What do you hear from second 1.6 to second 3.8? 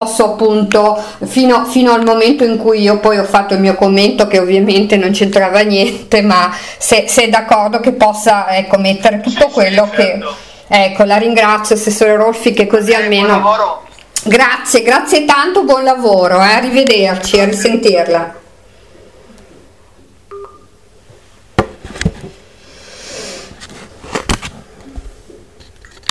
fino, al momento in cui io poi ho fatto il mio